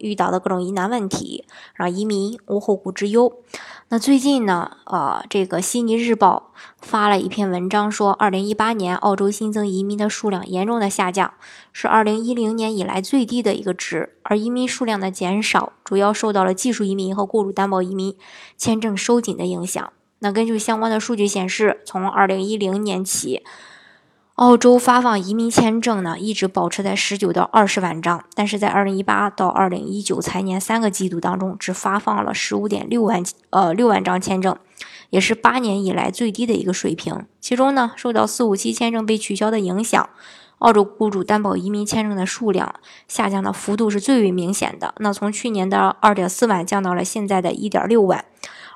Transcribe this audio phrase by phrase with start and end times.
[0.00, 1.44] 遇到的各种疑难问题，
[1.74, 3.32] 让移民无后顾之忧。
[3.88, 11.34] 那最近呢，呃，这个悉尼日报发了一篇文章，说二零一八年澳洲新增移民的数量严重的下降，
[11.72, 14.16] 是二零一零年以来最低的一个值。
[14.22, 18.16] 而移民数量的减少，主要受到了技术移民和雇主担保移民
[18.56, 19.92] 签证收紧的影响。
[20.20, 23.42] 那根据相关的数据显示，从二零一零年起。
[24.40, 34.56] 澳洲发放移民签证呢，一直保持在十九到二十万张，但是在二零一八到二零一九财年三个季度当中，只发放了十五点六万呃六万张签证，
[35.10, 37.26] 也是八年以来最低的一个水平。
[37.38, 40.08] 其中呢，受到四五七签证被取消的影响，
[40.60, 44.94] 澳洲雇主担保移民签证的数量下降的幅度是最为明显的。
[45.00, 48.24] 那从去年的二点四万降到了现在的一点六万。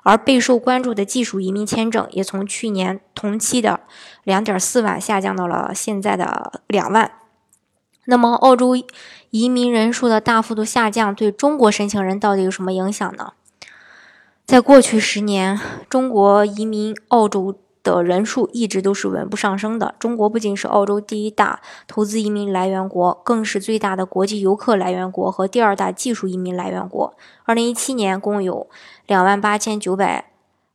[0.05, 3.81] 而备受关注的技术移民签证也从去年同期的
[4.23, 7.11] 两点四万下降到了现在的两万。
[8.05, 8.77] 那么，澳洲
[9.31, 13.33] 移民人数的大幅度下降对中国申请人到底有什么影响呢？
[14.47, 17.59] 在过去十年，中国移民澳洲。
[17.85, 19.95] 的人数一直都是稳步上升的。
[20.01, 27.15] 中国不仅是澳洲第一大投资移民来源国，更是最大的国际游客来源国和第二大技术移民来源国。
[27.45, 28.67] 二零一七年共有
[29.07, 30.31] 两万八千九百，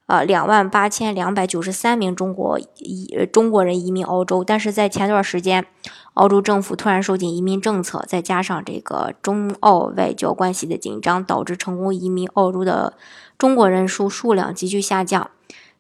[0.06, 4.44] 呃，两万八千两百九十三名中国移中国人移民澳洲。
[4.44, 5.66] 但是在前段时间，
[6.14, 12.94] 澳洲政府突然收紧移民政策，再加上这个中澳外交关系的紧张，导致成功移民澳洲的
[13.38, 15.32] 中国人数数量急剧下降。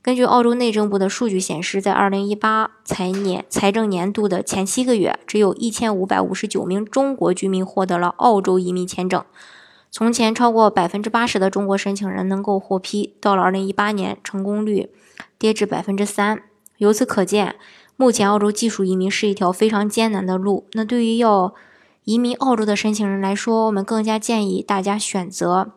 [0.01, 9.23] 根据澳洲内政部的数据显示，在二零一八财年财政年度的前七个月，只有一千五百五十九名中国居民获得了澳洲移民签证。
[9.91, 14.89] 从前超过百分之八十的中国申请人能够获批，到了二零一八年，成功率
[15.37, 16.41] 跌至百分之三。
[16.77, 17.55] 由此可见，
[17.97, 20.65] 目前澳洲技术移民是一条非常艰难的路。
[20.73, 21.53] 那对于要
[22.05, 25.73] 移民澳洲的申请人来说，我们更加建议大家选择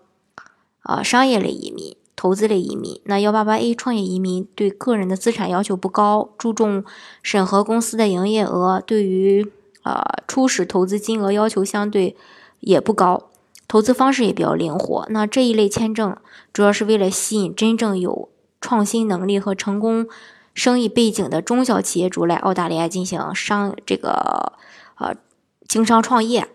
[0.82, 1.96] 啊商业类移民。
[2.22, 6.84] 投资类移民，那幺八八 A 创业移民对个人的资产要求不高，注重
[7.20, 9.50] 审核公司的营业额，对于
[9.82, 12.14] 呃初始投资金额要求相对
[12.60, 13.24] 也不高，
[13.66, 15.04] 投资方式也比较灵活。
[15.10, 16.16] 那这一类签证
[16.52, 18.28] 主要是为了吸引真正有
[18.60, 20.06] 创新能力和成功
[20.54, 24.52] 生意背景的中小企业主来澳大利亚进行商这个
[24.98, 25.16] 呃
[25.66, 26.46] 经商创业。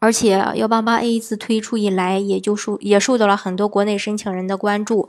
[0.00, 5.08] 而且幺八八 A 自推出以来，也就受也受到了很多国内申请人的关注。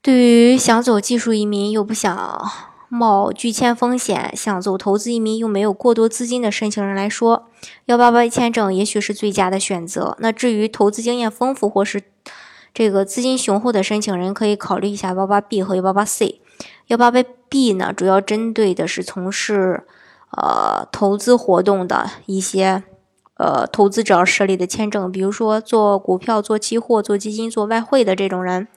[0.00, 2.50] 对于想走技术移民又不想
[2.88, 7.48] 冒拒签风险，想走投资移民又没有过多资金的申请人来说，
[7.86, 10.16] 幺八八签证也许是最佳的选择。
[10.20, 12.04] 那至于投资经验丰富或是
[12.72, 16.40] 这个资金雄厚的申请人，可以考虑一下幺八八 B 和幺八八 C。
[16.86, 19.84] 幺八八 B 呢，主要针对的是从事
[20.30, 22.84] 呃投资活动的一些。
[23.36, 28.68] 呃，投资者设立的签证，比如说做股票、做期货、做基金、做外汇的这种人。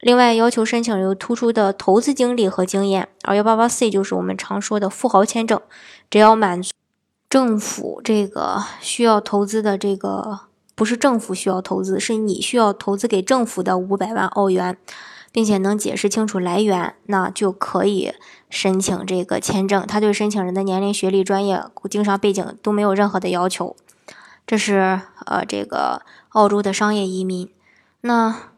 [0.00, 3.08] 另外，要求申请有突出的投资经历和经验。
[3.22, 5.60] 而幺八八 C 就是我们常说的富豪签证，
[6.10, 6.72] 只要满足
[7.28, 10.40] 政府这个需要投资的这个，
[10.74, 14.76] 不是政府需要投资，是你需要投资给政府的五百万澳元。
[15.34, 18.12] 并且能解释清楚来源，那就可以
[18.48, 19.84] 申请这个签证。
[19.84, 23.74] 他对申请人的年龄、学历、专业、经商背景都没有任何的要求。
[24.46, 27.50] 这是呃，这个澳洲的商业移民。
[28.02, 28.50] 那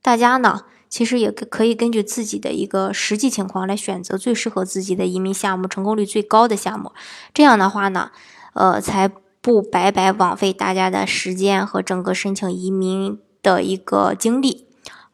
[0.00, 6.92] 大家呢，其实也可以根据自己的一个实际情况来选择最适合自己的移民项目，成功率最高的项目。
[7.34, 8.10] 这样的话呢，
[8.54, 9.06] 呃，才
[9.42, 14.67] 不白白枉费大家的时间和整个申请移民的一个经历。